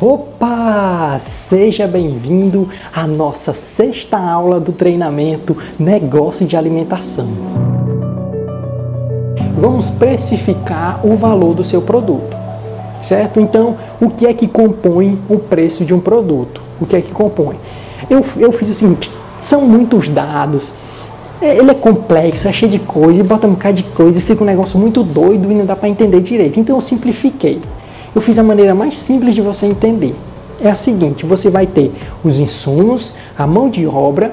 [0.00, 1.18] Opa!
[1.20, 7.28] Seja bem-vindo à nossa sexta aula do treinamento Negócio de Alimentação.
[9.56, 12.36] Vamos precificar o valor do seu produto,
[13.02, 13.38] certo?
[13.38, 16.62] Então, o que é que compõe o preço de um produto?
[16.80, 17.56] O que é que compõe?
[18.08, 20.72] Eu, eu fiz o seguinte: são muitos dados,
[21.40, 24.22] é, ele é complexo, é cheio de coisa, e bota um bocado de coisa, e
[24.22, 26.58] fica um negócio muito doido e não dá para entender direito.
[26.58, 27.60] Então, eu simplifiquei.
[28.14, 30.14] Eu fiz a maneira mais simples de você entender.
[30.60, 31.92] É a seguinte: você vai ter
[32.22, 34.32] os insumos, a mão de obra,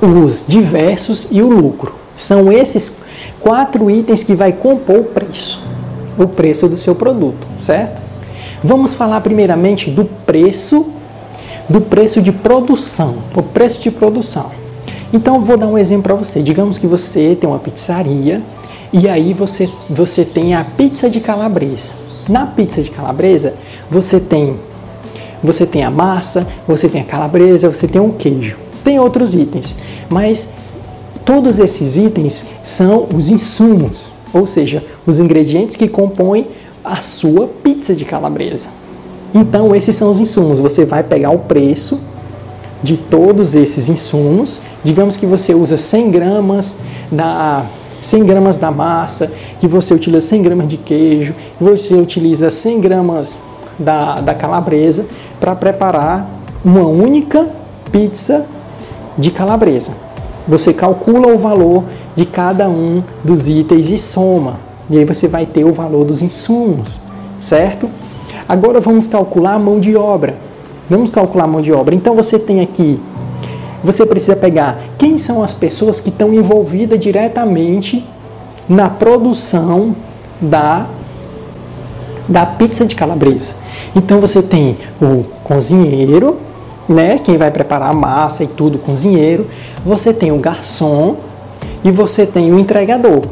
[0.00, 1.94] os diversos e o lucro.
[2.16, 2.96] São esses
[3.40, 5.62] quatro itens que vai compor o preço,
[6.16, 8.00] o preço do seu produto, certo?
[8.64, 10.90] Vamos falar primeiramente do preço,
[11.68, 14.50] do preço de produção, o preço de produção.
[15.12, 16.42] Então vou dar um exemplo para você.
[16.42, 18.40] Digamos que você tem uma pizzaria
[18.92, 22.05] e aí você você tem a pizza de calabresa.
[22.28, 23.54] Na pizza de calabresa,
[23.90, 24.56] você tem
[25.42, 28.56] você tem a massa, você tem a calabresa, você tem um queijo.
[28.82, 29.76] Tem outros itens,
[30.08, 30.48] mas
[31.24, 36.46] todos esses itens são os insumos, ou seja, os ingredientes que compõem
[36.84, 38.68] a sua pizza de calabresa.
[39.34, 40.60] Então, esses são os insumos.
[40.60, 42.00] Você vai pegar o preço
[42.82, 44.60] de todos esses insumos.
[44.84, 46.76] Digamos que você usa 100 gramas
[47.10, 47.66] da
[48.06, 52.80] 100 gramas da massa, que você utiliza 100 gramas de queijo, que você utiliza 100
[52.80, 53.38] gramas
[53.76, 55.06] da, da calabresa
[55.40, 56.28] para preparar
[56.64, 57.48] uma única
[57.90, 58.44] pizza
[59.18, 59.92] de calabresa.
[60.46, 61.82] Você calcula o valor
[62.14, 64.60] de cada um dos itens e soma.
[64.88, 67.00] E aí você vai ter o valor dos insumos,
[67.40, 67.90] certo?
[68.48, 70.36] Agora vamos calcular a mão de obra.
[70.88, 71.92] Vamos calcular a mão de obra.
[71.92, 73.00] Então você tem aqui
[73.82, 78.04] você precisa pegar quem são as pessoas que estão envolvidas diretamente
[78.68, 79.94] na produção
[80.40, 80.86] da,
[82.28, 83.54] da pizza de calabresa.
[83.94, 86.38] Então você tem o cozinheiro,
[86.88, 89.46] né, quem vai preparar a massa e tudo, o cozinheiro.
[89.84, 91.16] Você tem o garçom
[91.84, 93.22] e você tem o entregador.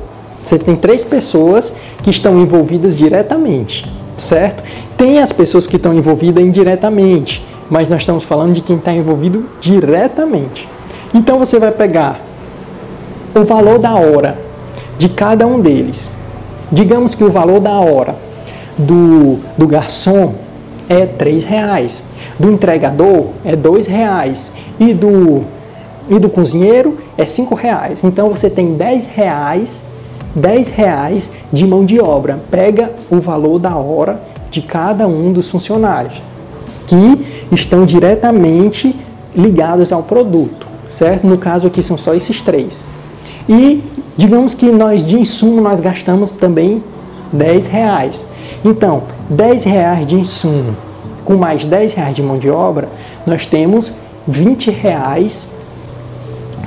[0.43, 1.72] Você tem três pessoas
[2.03, 4.62] que estão envolvidas diretamente, certo?
[4.97, 9.47] Tem as pessoas que estão envolvidas indiretamente mas nós estamos falando de quem está envolvido
[9.60, 10.69] diretamente.
[11.12, 12.20] Então você vai pegar
[13.34, 14.38] o valor da hora
[14.98, 16.12] de cada um deles.
[16.70, 18.16] Digamos que o valor da hora
[18.76, 20.34] do, do garçom
[20.88, 22.04] é três reais,
[22.38, 25.44] do entregador é dois reais e do,
[26.08, 28.04] e do cozinheiro é cinco reais.
[28.04, 29.84] Então você tem dez reais,
[30.34, 32.41] dez reais de mão de obra.
[32.50, 34.20] Pega o valor da hora
[34.50, 36.20] de cada um dos funcionários
[36.87, 38.95] que estão diretamente
[39.34, 41.27] ligados ao produto, certo?
[41.27, 42.84] No caso aqui são só esses três.
[43.49, 43.83] E
[44.17, 46.83] digamos que nós de insumo nós gastamos também
[47.33, 48.27] 10 reais.
[48.65, 50.77] Então, 10 reais de insumo
[51.25, 52.89] com mais 10 reais de mão de obra,
[53.27, 53.91] nós temos
[54.28, 55.49] 20 reais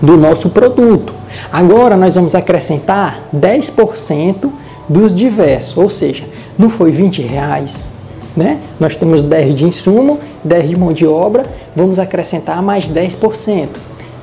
[0.02, 1.14] do nosso produto.
[1.52, 4.50] Agora nós vamos acrescentar 10%
[4.90, 6.26] dos diversos, ou seja,
[6.58, 7.86] não foi 20 reais,
[8.38, 8.62] né?
[8.80, 11.44] Nós temos 10 de insumo, 10 de mão de obra,
[11.76, 13.68] vamos acrescentar mais 10%.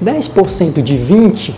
[0.02, 1.54] 10% de 20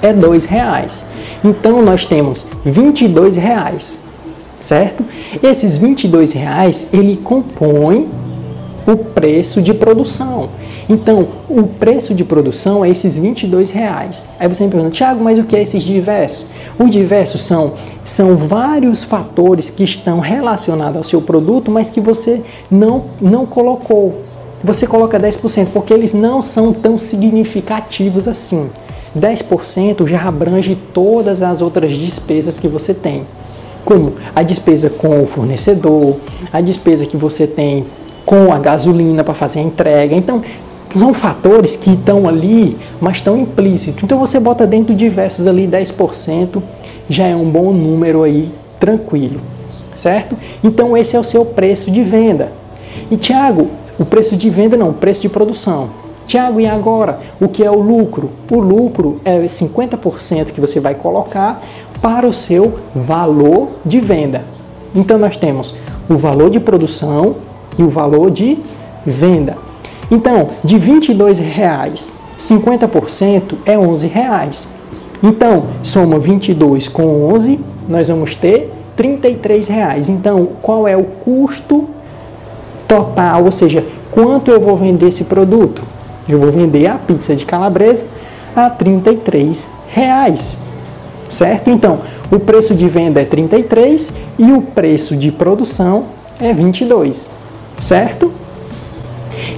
[0.00, 1.04] é R$ reais.
[1.44, 3.98] Então nós temos 22 reais,
[4.60, 5.04] certo?
[5.42, 5.94] Esses R$
[6.34, 8.08] reais, ele compõe
[8.86, 10.48] o preço de produção.
[10.88, 14.30] Então, o preço de produção é esses 22 reais.
[14.38, 16.46] Aí você me pergunta, Tiago, mas o que é esses diversos?
[16.78, 17.72] Os diversos são,
[18.04, 24.22] são vários fatores que estão relacionados ao seu produto, mas que você não, não colocou.
[24.62, 28.70] Você coloca 10% porque eles não são tão significativos assim.
[29.18, 33.26] 10% já abrange todas as outras despesas que você tem
[33.86, 36.16] como a despesa com o fornecedor,
[36.52, 37.86] a despesa que você tem
[38.26, 40.14] com a gasolina para fazer a entrega.
[40.14, 40.42] Então,
[40.90, 44.02] são fatores que estão ali, mas estão implícitos.
[44.02, 46.62] Então você bota dentro de diversos ali 10%,
[47.08, 49.40] já é um bom número aí, tranquilo,
[49.94, 50.36] certo?
[50.62, 52.52] Então esse é o seu preço de venda.
[53.10, 53.68] E Tiago,
[53.98, 55.88] o preço de venda não, o preço de produção.
[56.26, 57.20] Tiago, e agora?
[57.40, 58.30] O que é o lucro?
[58.50, 61.62] O lucro é 50% que você vai colocar
[62.02, 64.42] para o seu valor de venda.
[64.94, 65.74] Então nós temos
[66.08, 67.36] o valor de produção
[67.78, 68.58] e o valor de
[69.04, 69.56] venda.
[70.10, 74.68] Então, de R$ 22,00, 50% é R$ 11,00.
[75.22, 77.58] Então, soma 22 com 11,
[77.88, 80.08] nós vamos ter R$ 33,00.
[80.08, 81.88] Então, qual é o custo
[82.86, 85.82] total, ou seja, quanto eu vou vender esse produto?
[86.28, 88.06] Eu vou vender a pizza de calabresa
[88.54, 90.58] a R$ 33,00.
[91.28, 91.70] Certo?
[91.70, 92.00] Então,
[92.30, 96.04] o preço de venda é 33 e o preço de produção
[96.40, 97.30] é 22.
[97.78, 98.32] Certo?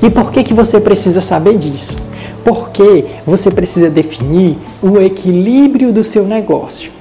[0.02, 1.96] E por que, que você precisa saber disso?
[2.44, 6.97] Porque você precisa definir o equilíbrio do seu negócio.